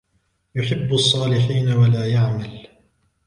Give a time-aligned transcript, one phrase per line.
[0.55, 2.67] يُحِبُّ الصَّالِحِينَ وَلَا يَعْمَلُ